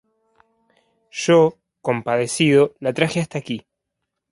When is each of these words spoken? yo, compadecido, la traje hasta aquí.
yo, 1.11 1.59
compadecido, 1.83 2.73
la 2.79 2.91
traje 2.91 3.19
hasta 3.19 3.37
aquí. 3.37 3.67